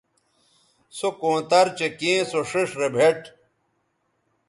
سو 0.97 1.07
کونتر 1.19 1.65
چہء 1.77 1.95
کیں 1.99 2.21
سو 2.29 2.39
ݜئیݜ 2.49 2.69
رے 2.79 2.89
بھیٹ 2.95 3.21